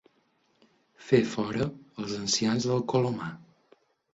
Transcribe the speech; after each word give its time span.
Fer 1.09 1.19
fora 1.33 1.67
els 2.05 2.17
ancians 2.23 2.69
del 2.71 2.85
colomar. 2.95 3.33